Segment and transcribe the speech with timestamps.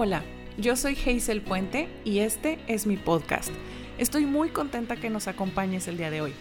[0.00, 0.22] Hola,
[0.56, 3.50] yo soy Hazel Puente y este es mi podcast.
[3.98, 6.34] Estoy muy contenta que nos acompañes el día de hoy.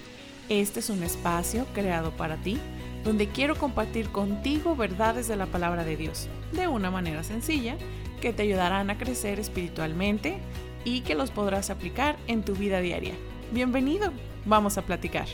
[0.48, 2.60] Este es un espacio creado para ti
[3.04, 7.78] donde quiero compartir contigo verdades de la palabra de Dios de una manera sencilla
[8.22, 10.38] que te ayudarán a crecer espiritualmente
[10.86, 13.16] y que los podrás aplicar en tu vida diaria.
[13.52, 14.14] Bienvenido,
[14.46, 15.26] vamos a platicar.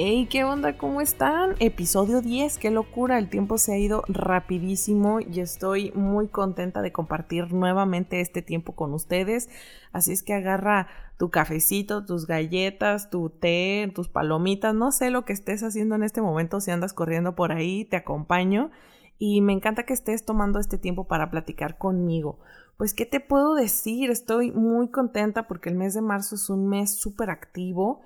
[0.00, 0.78] Hey, ¿qué onda?
[0.78, 1.56] ¿Cómo están?
[1.58, 6.92] Episodio 10, qué locura, el tiempo se ha ido rapidísimo y estoy muy contenta de
[6.92, 9.48] compartir nuevamente este tiempo con ustedes.
[9.90, 10.86] Así es que agarra
[11.18, 16.04] tu cafecito, tus galletas, tu té, tus palomitas, no sé lo que estés haciendo en
[16.04, 18.70] este momento, si andas corriendo por ahí, te acompaño
[19.18, 22.38] y me encanta que estés tomando este tiempo para platicar conmigo.
[22.76, 24.12] Pues, ¿qué te puedo decir?
[24.12, 28.02] Estoy muy contenta porque el mes de marzo es un mes súper activo.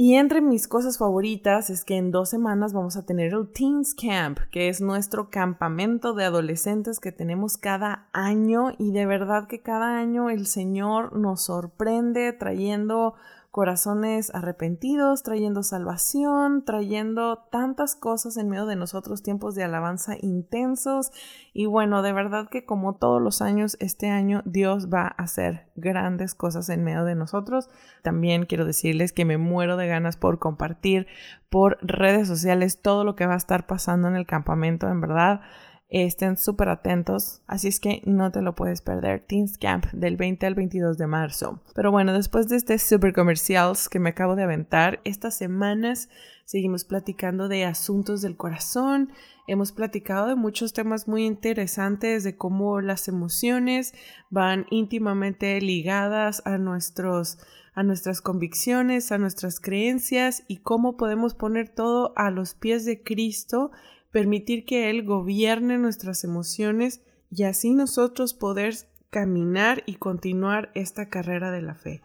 [0.00, 3.96] Y entre mis cosas favoritas es que en dos semanas vamos a tener el Teens
[3.96, 8.76] Camp, que es nuestro campamento de adolescentes que tenemos cada año.
[8.78, 13.14] Y de verdad que cada año el Señor nos sorprende trayendo
[13.50, 21.10] corazones arrepentidos, trayendo salvación, trayendo tantas cosas en medio de nosotros, tiempos de alabanza intensos.
[21.54, 25.70] Y bueno, de verdad que como todos los años, este año Dios va a hacer
[25.76, 27.70] grandes cosas en medio de nosotros.
[28.02, 31.06] También quiero decirles que me muero de ganas por compartir
[31.48, 35.40] por redes sociales todo lo que va a estar pasando en el campamento, en verdad
[35.88, 39.24] estén súper atentos, así es que no te lo puedes perder.
[39.26, 41.60] Teens Camp del 20 al 22 de marzo.
[41.74, 46.10] Pero bueno, después de este super comercials que me acabo de aventar, estas semanas
[46.44, 49.12] seguimos platicando de asuntos del corazón.
[49.46, 53.94] Hemos platicado de muchos temas muy interesantes de cómo las emociones
[54.28, 57.38] van íntimamente ligadas a nuestros
[57.74, 63.04] a nuestras convicciones, a nuestras creencias y cómo podemos poner todo a los pies de
[63.04, 63.70] Cristo
[64.18, 68.74] permitir que Él gobierne nuestras emociones y así nosotros poder
[69.10, 72.02] caminar y continuar esta carrera de la fe.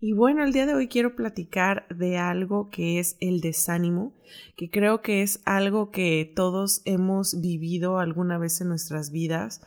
[0.00, 4.12] Y bueno, el día de hoy quiero platicar de algo que es el desánimo,
[4.56, 9.60] que creo que es algo que todos hemos vivido alguna vez en nuestras vidas.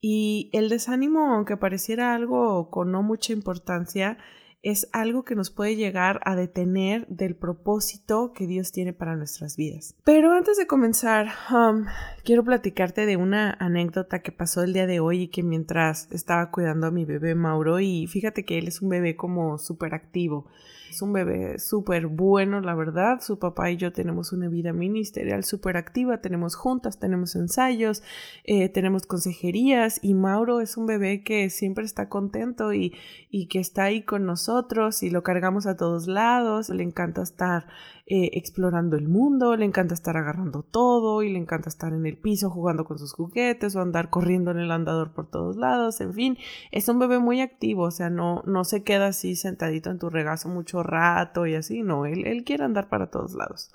[0.00, 4.18] Y el desánimo, aunque pareciera algo con no mucha importancia,
[4.66, 9.56] es algo que nos puede llegar a detener del propósito que Dios tiene para nuestras
[9.56, 9.94] vidas.
[10.04, 11.86] Pero antes de comenzar, um,
[12.24, 16.50] quiero platicarte de una anécdota que pasó el día de hoy y que mientras estaba
[16.50, 20.48] cuidando a mi bebé Mauro y fíjate que él es un bebé como súper activo.
[20.90, 23.20] Es un bebé súper bueno, la verdad.
[23.20, 26.20] Su papá y yo tenemos una vida ministerial súper activa.
[26.20, 28.02] Tenemos juntas, tenemos ensayos,
[28.44, 32.94] eh, tenemos consejerías y Mauro es un bebé que siempre está contento y,
[33.30, 36.68] y que está ahí con nosotros y lo cargamos a todos lados.
[36.68, 37.66] Le encanta estar
[38.08, 42.16] eh, explorando el mundo, le encanta estar agarrando todo y le encanta estar en el
[42.16, 46.14] piso jugando con sus juguetes o andar corriendo en el andador por todos lados, en
[46.14, 46.38] fin,
[46.70, 50.08] es un bebé muy activo, o sea, no, no se queda así sentadito en tu
[50.08, 53.70] regazo mucho rato y así, no, él, él quiere andar para todos lados.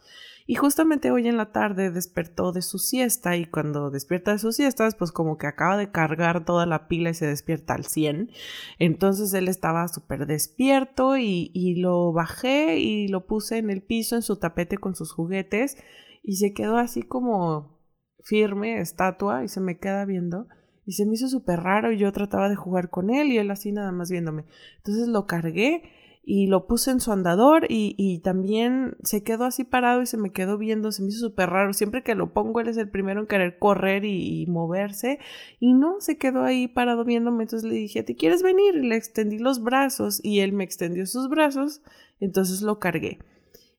[0.47, 4.55] Y justamente hoy en la tarde despertó de su siesta y cuando despierta de sus
[4.55, 8.31] siestas, pues como que acaba de cargar toda la pila y se despierta al 100.
[8.79, 14.15] Entonces él estaba súper despierto y, y lo bajé y lo puse en el piso,
[14.15, 15.77] en su tapete con sus juguetes
[16.23, 17.79] y se quedó así como
[18.23, 20.47] firme, estatua y se me queda viendo.
[20.85, 23.51] Y se me hizo súper raro y yo trataba de jugar con él y él
[23.51, 24.45] así nada más viéndome.
[24.77, 25.83] Entonces lo cargué
[26.23, 30.17] y lo puse en su andador y, y, también se quedó así parado y se
[30.17, 31.73] me quedó viendo, se me hizo súper raro.
[31.73, 35.19] Siempre que lo pongo, él es el primero en querer correr y, moverse
[35.59, 37.43] y no, se quedó ahí parado viéndome.
[37.43, 38.75] Entonces le dije, ¿te quieres venir?
[38.75, 41.81] Le extendí los brazos y él me extendió sus brazos,
[42.19, 43.19] entonces lo cargué.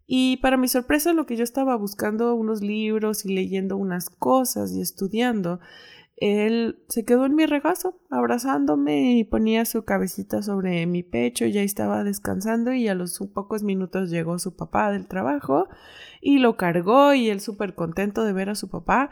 [0.06, 4.72] Y para mi sorpresa, lo que yo estaba buscando unos libros y leyendo unas cosas
[4.72, 5.60] y estudiando,
[6.22, 11.62] él se quedó en mi regazo, abrazándome y ponía su cabecita sobre mi pecho, ya
[11.62, 15.66] estaba descansando y a los pocos minutos llegó su papá del trabajo
[16.20, 19.10] y lo cargó y él súper contento de ver a su papá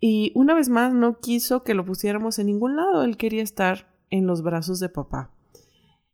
[0.00, 3.86] y una vez más no quiso que lo pusiéramos en ningún lado, él quería estar
[4.10, 5.30] en los brazos de papá.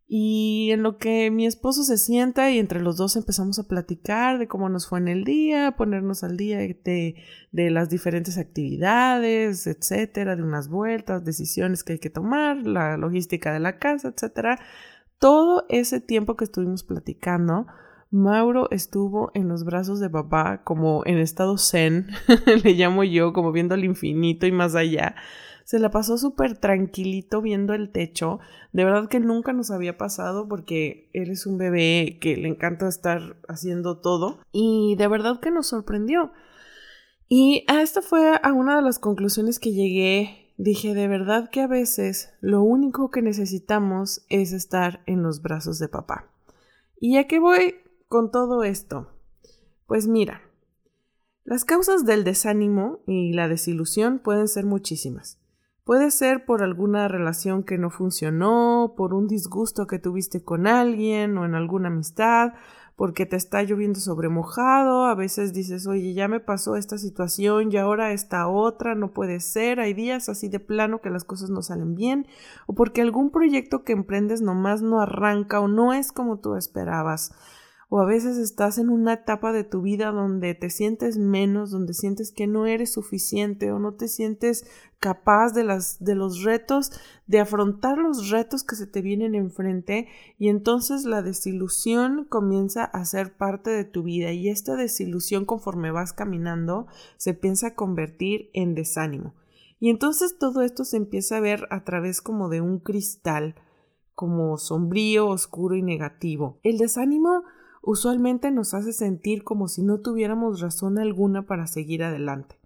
[0.09, 4.39] Y en lo que mi esposo se sienta y entre los dos empezamos a platicar
[4.39, 7.17] de cómo nos fue en el día, ponernos al día de,
[7.51, 13.53] de las diferentes actividades, etcétera, de unas vueltas, decisiones que hay que tomar, la logística
[13.53, 14.61] de la casa, etcétera.
[15.19, 17.67] Todo ese tiempo que estuvimos platicando,
[18.13, 22.07] Mauro estuvo en los brazos de papá como en estado zen,
[22.63, 25.17] le llamo yo, como viendo el infinito y más allá
[25.67, 28.39] se la pasó súper tranquilito viendo el techo.
[28.73, 32.87] De verdad que nunca nos había pasado porque él es un bebé que le encanta
[32.87, 34.39] estar haciendo todo.
[34.53, 36.31] Y de verdad que nos sorprendió.
[37.27, 40.55] Y a esto fue a una de las conclusiones que llegué.
[40.57, 45.81] Dije, de verdad que a veces lo único que necesitamos es estar en los brazos
[45.81, 46.31] de papá.
[47.01, 47.75] ¿Y a qué voy
[48.07, 49.11] con todo esto?
[49.89, 50.43] Pues mira,
[51.43, 55.41] las causas del desánimo y la desilusión pueden ser muchísimas.
[55.87, 61.39] Puede ser por alguna relación que no funcionó, por un disgusto que tuviste con alguien
[61.39, 62.55] o en alguna amistad,
[62.97, 67.71] porque te está lloviendo sobre mojado, a veces dices, oye, ya me pasó esta situación
[67.71, 71.51] y ahora esta otra, no puede ser, hay días así de plano que las cosas
[71.51, 72.27] no salen bien,
[72.67, 77.33] o porque algún proyecto que emprendes nomás no arranca o no es como tú esperabas
[77.89, 81.95] o a veces estás en una etapa de tu vida donde te sientes menos, donde
[81.95, 84.67] sientes que no eres suficiente o no te sientes
[84.99, 86.91] capaz de las de los retos,
[87.27, 93.05] de afrontar los retos que se te vienen enfrente y entonces la desilusión comienza a
[93.05, 98.75] ser parte de tu vida y esta desilusión conforme vas caminando se piensa convertir en
[98.75, 99.35] desánimo.
[99.79, 103.55] Y entonces todo esto se empieza a ver a través como de un cristal,
[104.15, 106.59] como sombrío, oscuro y negativo.
[106.63, 107.45] El desánimo
[107.87, 112.59] usualmente nos hace sentir como si no tuviéramos razón alguna para seguir adelante.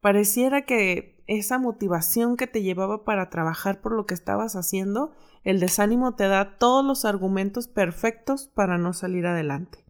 [0.00, 5.10] Pareciera que esa motivación que te llevaba para trabajar por lo que estabas haciendo,
[5.42, 9.84] el desánimo te da todos los argumentos perfectos para no salir adelante.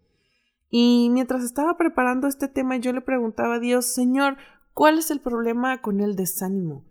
[0.70, 4.38] Y mientras estaba preparando este tema yo le preguntaba a Dios, Señor,
[4.72, 6.86] ¿cuál es el problema con el desánimo?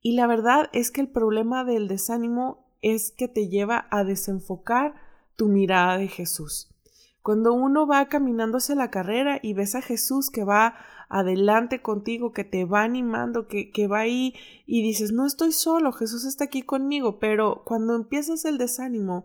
[0.00, 4.94] Y la verdad es que el problema del desánimo es que te lleva a desenfocar
[5.34, 6.73] tu mirada de Jesús.
[7.24, 10.74] Cuando uno va caminando hacia la carrera y ves a Jesús que va
[11.08, 14.34] adelante contigo, que te va animando, que, que va ahí
[14.66, 19.24] y dices, no estoy solo, Jesús está aquí conmigo, pero cuando empiezas el desánimo,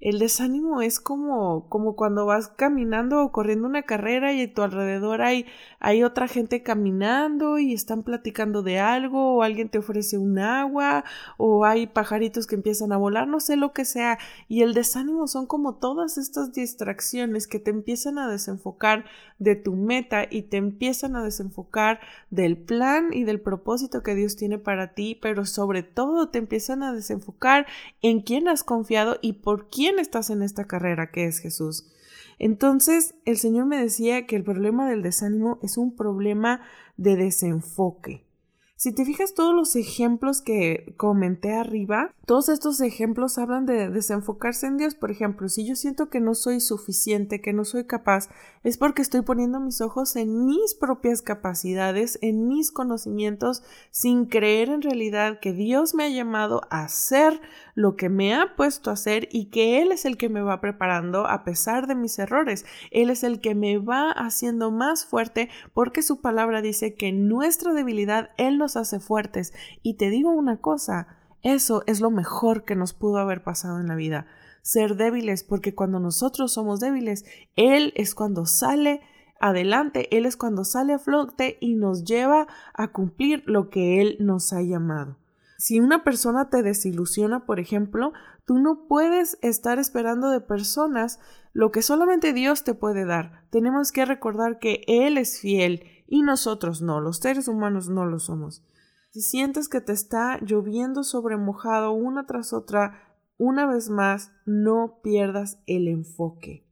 [0.00, 4.62] el desánimo es como, como cuando vas caminando o corriendo una carrera y a tu
[4.62, 5.46] alrededor hay,
[5.80, 11.04] hay otra gente caminando y están platicando de algo o alguien te ofrece un agua
[11.36, 14.18] o hay pajaritos que empiezan a volar, no sé lo que sea.
[14.48, 19.04] Y el desánimo son como todas estas distracciones que te empiezan a desenfocar
[19.38, 24.36] de tu meta y te empiezan a desenfocar del plan y del propósito que Dios
[24.36, 27.66] tiene para ti, pero sobre todo te empiezan a desenfocar
[28.02, 31.90] en quién has confiado y por quién estás en esta carrera que es Jesús.
[32.38, 36.60] Entonces el Señor me decía que el problema del desánimo es un problema
[36.96, 38.28] de desenfoque.
[38.78, 44.68] Si te fijas todos los ejemplos que comenté arriba, todos estos ejemplos hablan de desenfocarse
[44.68, 44.94] en Dios.
[44.94, 48.28] Por ejemplo, si yo siento que no soy suficiente, que no soy capaz,
[48.68, 54.68] es porque estoy poniendo mis ojos en mis propias capacidades, en mis conocimientos, sin creer
[54.68, 57.40] en realidad que Dios me ha llamado a hacer
[57.74, 60.60] lo que me ha puesto a hacer y que Él es el que me va
[60.60, 62.66] preparando a pesar de mis errores.
[62.90, 67.26] Él es el que me va haciendo más fuerte porque su palabra dice que en
[67.26, 69.54] nuestra debilidad Él nos hace fuertes.
[69.82, 73.86] Y te digo una cosa, eso es lo mejor que nos pudo haber pasado en
[73.86, 74.26] la vida.
[74.68, 77.24] Ser débiles porque cuando nosotros somos débiles,
[77.56, 79.00] Él es cuando sale
[79.40, 84.18] adelante, Él es cuando sale a flote y nos lleva a cumplir lo que Él
[84.20, 85.16] nos ha llamado.
[85.56, 88.12] Si una persona te desilusiona, por ejemplo,
[88.44, 91.18] tú no puedes estar esperando de personas
[91.54, 93.48] lo que solamente Dios te puede dar.
[93.48, 98.18] Tenemos que recordar que Él es fiel y nosotros no, los seres humanos no lo
[98.18, 98.62] somos.
[99.12, 103.07] Si sientes que te está lloviendo sobre mojado una tras otra,
[103.38, 106.68] una vez más, no pierdas el enfoque.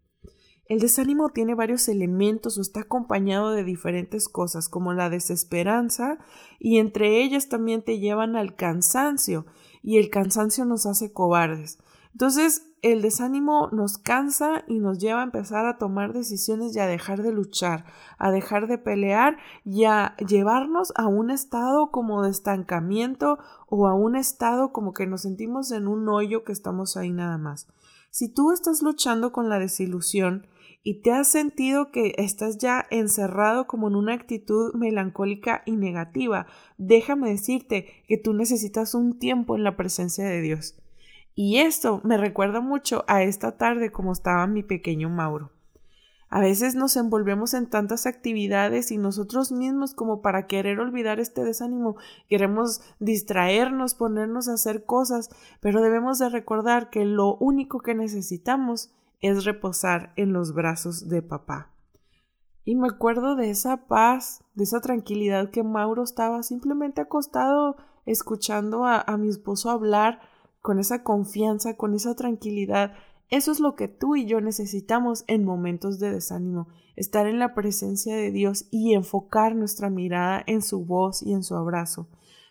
[0.69, 6.19] El desánimo tiene varios elementos o está acompañado de diferentes cosas como la desesperanza
[6.59, 9.47] y entre ellas también te llevan al cansancio
[9.81, 11.79] y el cansancio nos hace cobardes.
[12.11, 16.87] Entonces el desánimo nos cansa y nos lleva a empezar a tomar decisiones y a
[16.87, 17.85] dejar de luchar,
[18.19, 23.95] a dejar de pelear y a llevarnos a un estado como de estancamiento o a
[23.95, 27.67] un estado como que nos sentimos en un hoyo que estamos ahí nada más.
[28.11, 30.47] Si tú estás luchando con la desilusión,
[30.89, 36.47] y te has sentido que estás ya encerrado como en una actitud melancólica y negativa,
[36.79, 40.79] déjame decirte que tú necesitas un tiempo en la presencia de Dios.
[41.35, 45.56] Y esto me recuerda mucho a esta tarde como estaba mi pequeño Mauro.
[46.29, 51.45] A veces nos envolvemos en tantas actividades y nosotros mismos como para querer olvidar este
[51.45, 51.97] desánimo
[52.29, 55.31] queremos distraernos, ponernos a hacer cosas,
[55.61, 58.91] pero debemos de recordar que lo único que necesitamos
[59.21, 61.73] es reposar en los brazos de papá.
[62.65, 68.85] Y me acuerdo de esa paz, de esa tranquilidad que Mauro estaba simplemente acostado escuchando
[68.85, 70.21] a, mi esposo hablar
[70.63, 72.95] con esa confianza, con esa tranquilidad.
[73.29, 77.55] Eso es lo que tú y yo necesitamos en momentos de desánimo, estar en la
[77.55, 82.09] presencia de Dios y enfocar nuestra mirada en su voz y en su abrazo.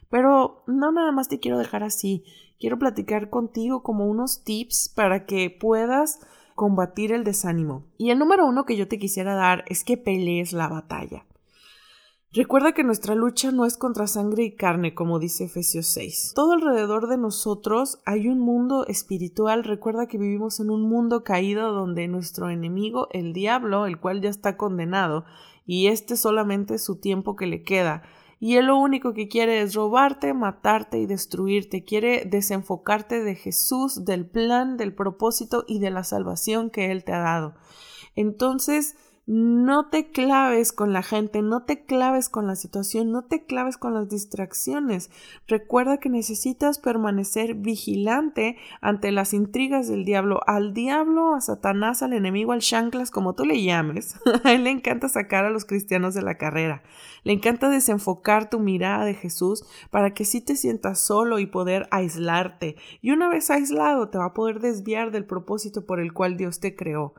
[0.10, 2.24] Pero no nada más te quiero dejar así,
[2.60, 6.20] quiero platicar contigo como unos tips para que puedas
[6.55, 7.84] combatir el desánimo.
[7.98, 11.25] Y el número uno que yo te quisiera dar es que pelees la batalla.
[12.35, 16.33] Recuerda que nuestra lucha no es contra sangre y carne, como dice Efesios 6.
[16.35, 19.63] Todo alrededor de nosotros hay un mundo espiritual.
[19.63, 24.29] Recuerda que vivimos en un mundo caído donde nuestro enemigo, el diablo, el cual ya
[24.29, 25.23] está condenado,
[25.65, 28.03] y este solamente es su tiempo que le queda.
[28.37, 31.85] Y él lo único que quiere es robarte, matarte y destruirte.
[31.85, 37.13] Quiere desenfocarte de Jesús, del plan, del propósito y de la salvación que él te
[37.13, 37.53] ha dado.
[38.17, 38.97] Entonces,
[39.27, 43.75] no te claves con la gente, no te claves con la situación, no te claves
[43.75, 45.10] con las distracciones.
[45.48, 50.41] Recuerda que necesitas permanecer vigilante ante las intrigas del diablo.
[50.46, 54.15] Al diablo, a Satanás, al enemigo, al chanclas, como tú le llames.
[54.44, 56.84] a él le encanta sacar a los cristianos de la carrera.
[57.24, 61.88] Le encanta desenfocar tu mirada de Jesús para que sí te sientas solo y poder
[61.89, 62.75] aislarte.
[63.01, 66.60] Y una vez aislado, te va a poder desviar del propósito por el cual Dios
[66.60, 67.15] te creó.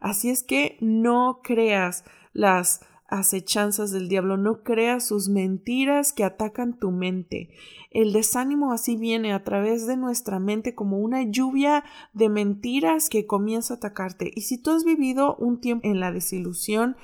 [0.00, 6.78] Así es que no creas las acechanzas del diablo, no creas sus mentiras que atacan
[6.78, 7.48] tu mente.
[7.90, 13.26] El desánimo así viene a través de nuestra mente como una lluvia de mentiras que
[13.26, 14.30] comienza a atacarte.
[14.34, 16.96] Y si tú has vivido un tiempo en la desilusión,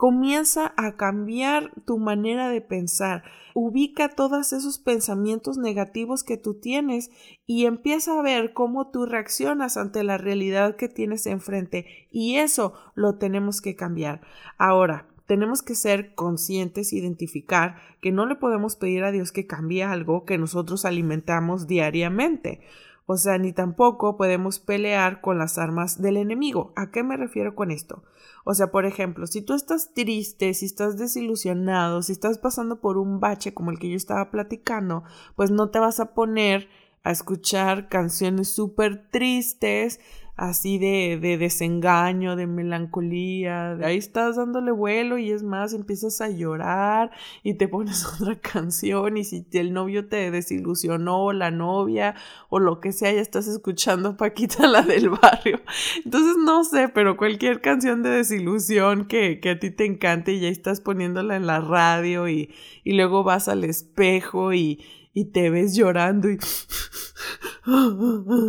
[0.00, 3.22] Comienza a cambiar tu manera de pensar.
[3.52, 7.10] Ubica todos esos pensamientos negativos que tú tienes
[7.44, 11.84] y empieza a ver cómo tú reaccionas ante la realidad que tienes enfrente.
[12.10, 14.22] Y eso lo tenemos que cambiar.
[14.56, 19.84] Ahora, tenemos que ser conscientes, identificar que no le podemos pedir a Dios que cambie
[19.84, 22.62] algo que nosotros alimentamos diariamente.
[23.12, 26.72] O sea, ni tampoco podemos pelear con las armas del enemigo.
[26.76, 28.04] ¿A qué me refiero con esto?
[28.44, 32.98] O sea, por ejemplo, si tú estás triste, si estás desilusionado, si estás pasando por
[32.98, 35.02] un bache como el que yo estaba platicando,
[35.34, 36.68] pues no te vas a poner
[37.02, 39.98] a escuchar canciones súper tristes
[40.40, 46.30] así de, de desengaño, de melancolía, ahí estás dándole vuelo y es más, empiezas a
[46.30, 47.10] llorar
[47.42, 52.14] y te pones otra canción y si el novio te desilusionó o la novia
[52.48, 55.60] o lo que sea, ya estás escuchando Paquita la del barrio.
[56.06, 60.40] Entonces no sé, pero cualquier canción de desilusión que, que a ti te encante y
[60.40, 62.50] ya estás poniéndola en la radio y,
[62.82, 64.82] y luego vas al espejo y,
[65.12, 66.38] y te ves llorando y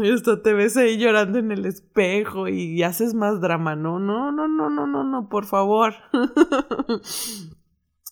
[0.03, 3.75] esto te ves ahí llorando en el espejo y haces más drama.
[3.75, 5.93] No, no, no, no, no, no, no, por favor.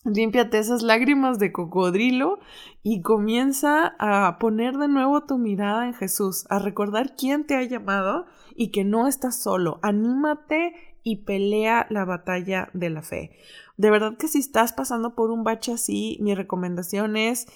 [0.04, 2.38] Límpiate esas lágrimas de cocodrilo
[2.82, 7.62] y comienza a poner de nuevo tu mirada en Jesús, a recordar quién te ha
[7.64, 8.24] llamado
[8.56, 9.78] y que no estás solo.
[9.82, 13.32] Anímate y pelea la batalla de la fe.
[13.76, 17.46] De verdad que si estás pasando por un bache así, mi recomendación es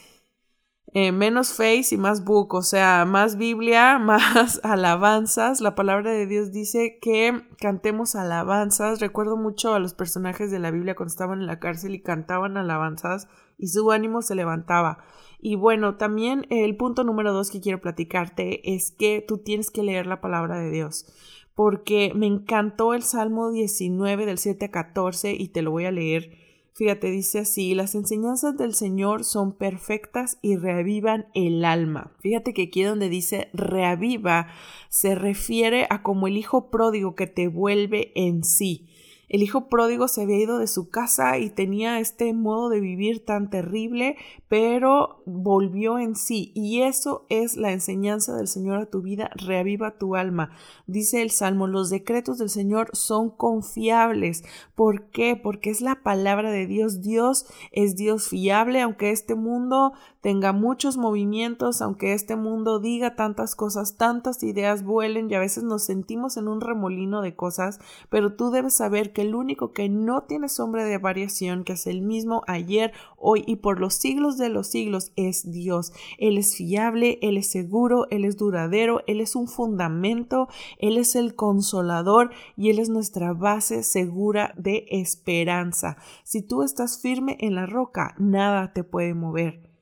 [0.92, 5.60] eh, menos face y más book, o sea, más Biblia, más alabanzas.
[5.60, 9.00] La palabra de Dios dice que cantemos alabanzas.
[9.00, 12.56] Recuerdo mucho a los personajes de la Biblia cuando estaban en la cárcel y cantaban
[12.56, 14.98] alabanzas y su ánimo se levantaba.
[15.40, 19.82] Y bueno, también el punto número dos que quiero platicarte es que tú tienes que
[19.82, 21.06] leer la palabra de Dios
[21.54, 25.92] porque me encantó el Salmo 19 del 7 a 14 y te lo voy a
[25.92, 26.43] leer
[26.76, 32.10] Fíjate, dice así, las enseñanzas del Señor son perfectas y reavivan el alma.
[32.18, 34.48] Fíjate que aquí donde dice reaviva
[34.88, 38.88] se refiere a como el hijo pródigo que te vuelve en sí.
[39.28, 43.24] El hijo pródigo se había ido de su casa y tenía este modo de vivir
[43.24, 44.16] tan terrible,
[44.48, 46.52] pero volvió en sí.
[46.54, 49.30] Y eso es la enseñanza del Señor a tu vida.
[49.34, 50.50] Reaviva tu alma.
[50.86, 54.44] Dice el Salmo, los decretos del Señor son confiables.
[54.74, 55.36] ¿Por qué?
[55.36, 57.00] Porque es la palabra de Dios.
[57.00, 63.54] Dios es Dios fiable, aunque este mundo tenga muchos movimientos, aunque este mundo diga tantas
[63.54, 67.78] cosas, tantas ideas vuelen y a veces nos sentimos en un remolino de cosas,
[68.08, 71.86] pero tú debes saber que el único que no tiene sombra de variación, que es
[71.86, 75.94] el mismo ayer, hoy y por los siglos de los siglos, es Dios.
[76.18, 81.16] Él es fiable, Él es seguro, Él es duradero, Él es un fundamento, Él es
[81.16, 85.96] el consolador y Él es nuestra base segura de esperanza.
[86.22, 89.74] Si tú estás firme en la roca, nada te puede mover.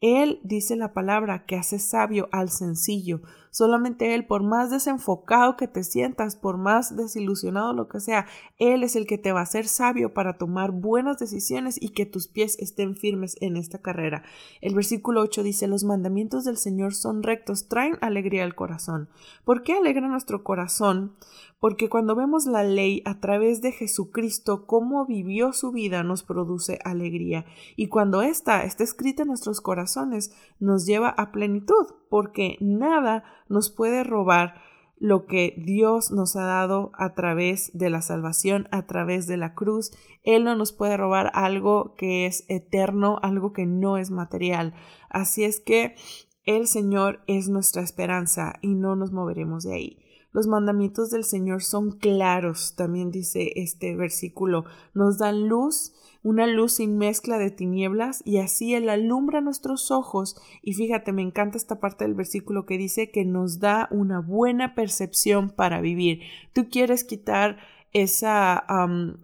[0.00, 3.20] Él dice la palabra que hace sabio al sencillo.
[3.50, 8.26] Solamente Él, por más desenfocado que te sientas, por más desilusionado lo que sea,
[8.58, 12.06] Él es el que te va a hacer sabio para tomar buenas decisiones y que
[12.06, 14.22] tus pies estén firmes en esta carrera.
[14.60, 19.08] El versículo 8 dice, los mandamientos del Señor son rectos, traen alegría al corazón.
[19.44, 21.16] ¿Por qué alegra nuestro corazón?
[21.60, 26.78] Porque cuando vemos la ley a través de Jesucristo, cómo vivió su vida, nos produce
[26.84, 27.46] alegría.
[27.76, 33.70] Y cuando esta está escrita en nuestros corazones, nos lleva a plenitud, porque nada nos
[33.70, 34.54] puede robar
[35.00, 39.54] lo que Dios nos ha dado a través de la salvación, a través de la
[39.54, 39.92] cruz.
[40.24, 44.74] Él no nos puede robar algo que es eterno, algo que no es material.
[45.08, 45.94] Así es que
[46.44, 50.07] el Señor es nuestra esperanza y no nos moveremos de ahí.
[50.38, 54.66] Los mandamientos del Señor son claros, también dice este versículo.
[54.94, 55.92] Nos dan luz,
[56.22, 60.40] una luz sin mezcla de tinieblas, y así Él alumbra nuestros ojos.
[60.62, 64.76] Y fíjate, me encanta esta parte del versículo que dice que nos da una buena
[64.76, 66.20] percepción para vivir.
[66.52, 67.58] Tú quieres quitar
[67.92, 68.64] esa,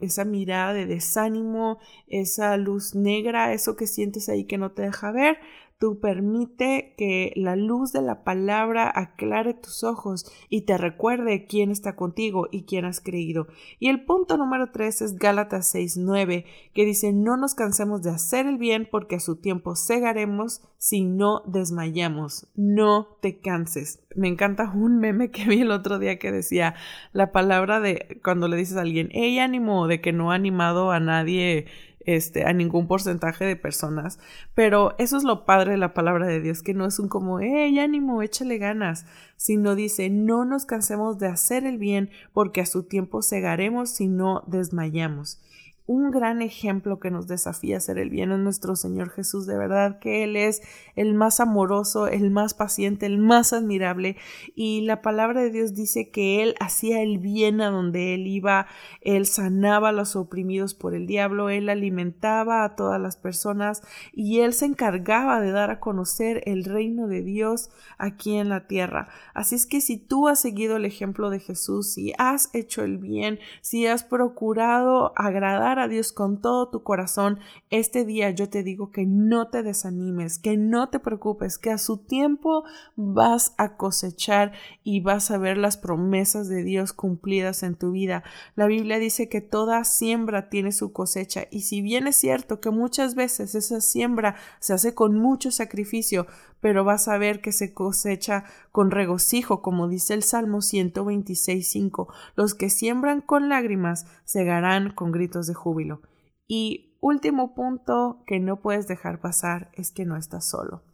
[0.00, 1.78] esa mirada de desánimo,
[2.08, 5.38] esa luz negra, eso que sientes ahí que no te deja ver,
[5.84, 11.70] Tú permite que la luz de la palabra aclare tus ojos y te recuerde quién
[11.70, 13.48] está contigo y quién has creído.
[13.78, 18.46] Y el punto número tres es Gálatas 6.9, que dice, no nos cansemos de hacer
[18.46, 22.48] el bien porque a su tiempo cegaremos si no desmayamos.
[22.54, 24.00] No te canses.
[24.16, 26.76] Me encanta un meme que vi el otro día que decía
[27.12, 30.92] la palabra de cuando le dices a alguien, hey ánimo, de que no ha animado
[30.92, 31.66] a nadie
[32.04, 34.18] este, a ningún porcentaje de personas,
[34.54, 37.40] pero eso es lo padre de la palabra de Dios, que no es un como,
[37.40, 39.06] hey, ánimo, échale ganas,
[39.36, 44.08] sino dice, no nos cansemos de hacer el bien, porque a su tiempo cegaremos si
[44.08, 45.40] no desmayamos
[45.86, 49.46] un gran ejemplo que nos desafía a hacer el bien es nuestro Señor Jesús.
[49.46, 50.62] De verdad que Él es
[50.96, 54.16] el más amoroso, el más paciente, el más admirable.
[54.54, 58.66] Y la palabra de Dios dice que Él hacía el bien a donde Él iba.
[59.02, 61.50] Él sanaba a los oprimidos por el diablo.
[61.50, 63.82] Él alimentaba a todas las personas.
[64.14, 68.66] Y Él se encargaba de dar a conocer el reino de Dios aquí en la
[68.66, 69.08] tierra.
[69.34, 72.96] Así es que si tú has seguido el ejemplo de Jesús, si has hecho el
[72.96, 77.38] bien, si has procurado agradar a Dios con todo tu corazón,
[77.70, 81.78] este día yo te digo que no te desanimes, que no te preocupes, que a
[81.78, 82.64] su tiempo
[82.96, 88.22] vas a cosechar y vas a ver las promesas de Dios cumplidas en tu vida.
[88.56, 92.70] La Biblia dice que toda siembra tiene su cosecha y si bien es cierto que
[92.70, 96.26] muchas veces esa siembra se hace con mucho sacrificio,
[96.64, 102.06] pero vas a ver que se cosecha con regocijo, como dice el Salmo 126.5.
[102.36, 106.00] Los que siembran con lágrimas segarán con gritos de júbilo.
[106.46, 110.84] Y último punto que no puedes dejar pasar es que no estás solo.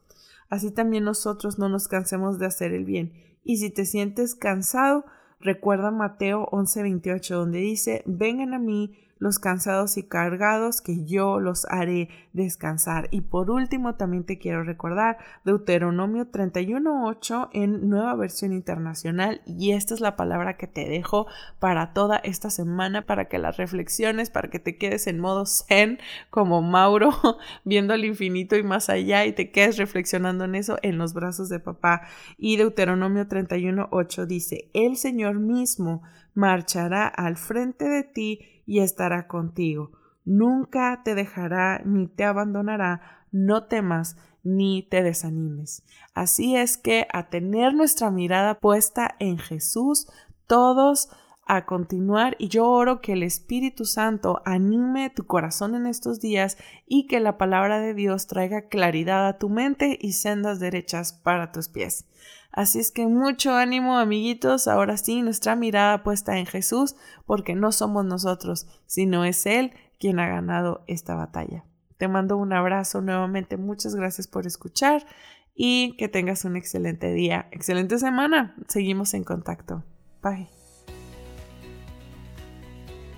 [0.49, 3.13] Así también nosotros no nos cansemos de hacer el bien.
[3.45, 5.05] Y si te sientes cansado,
[5.39, 11.67] recuerda Mateo 11:28, donde dice, vengan a mí los cansados y cargados, que yo los
[11.67, 13.09] haré descansar.
[13.13, 19.43] Y por último, también te quiero recordar Deuteronomio 31.8 en nueva versión internacional.
[19.47, 21.27] Y esta es la palabra que te dejo
[21.59, 25.99] para toda esta semana, para que las reflexiones, para que te quedes en modo zen
[26.31, 27.11] como Mauro,
[27.65, 31.51] viendo al infinito y más allá y te quedes reflexionando en eso en los brazos
[31.51, 32.09] de papá.
[32.39, 36.03] Y Deuteronomio 31.8 dice, el Señor mismo
[36.35, 39.91] marchará al frente de ti y estará contigo.
[40.25, 43.27] Nunca te dejará ni te abandonará.
[43.33, 45.85] No temas ni te desanimes.
[46.15, 50.07] Así es que a tener nuestra mirada puesta en Jesús,
[50.47, 51.11] todos
[51.51, 56.57] a continuar y yo oro que el Espíritu Santo anime tu corazón en estos días
[56.87, 61.51] y que la palabra de Dios traiga claridad a tu mente y sendas derechas para
[61.51, 62.07] tus pies.
[62.53, 66.95] Así es que mucho ánimo amiguitos, ahora sí, nuestra mirada puesta en Jesús,
[67.27, 71.65] porque no somos nosotros, sino es Él quien ha ganado esta batalla.
[71.99, 75.05] Te mando un abrazo nuevamente, muchas gracias por escuchar
[75.53, 78.55] y que tengas un excelente día, excelente semana.
[78.69, 79.83] Seguimos en contacto.
[80.23, 80.60] Bye.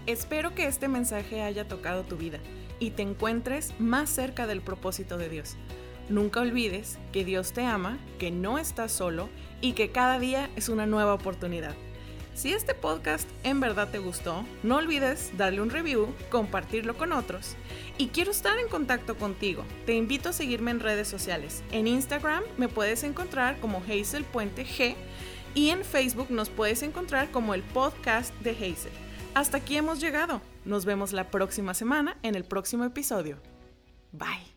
[0.07, 2.41] Espero que este mensaje haya tocado tu vida
[2.81, 5.57] y te encuentres más cerca del propósito de Dios.
[6.09, 9.29] Nunca olvides que Dios te ama, que no estás solo
[9.61, 11.75] y que cada día es una nueva oportunidad.
[12.35, 17.57] Si este podcast en verdad te gustó, no olvides darle un review, compartirlo con otros.
[17.97, 19.65] Y quiero estar en contacto contigo.
[19.87, 21.63] Te invito a seguirme en redes sociales.
[21.71, 24.97] En Instagram me puedes encontrar como Hazel Puente G
[25.55, 28.93] y en Facebook nos puedes encontrar como el podcast de Hazel.
[29.35, 30.43] Hasta aquí hemos llegado.
[30.65, 33.39] Nos vemos la próxima semana en el próximo episodio.
[34.13, 34.52] Bye.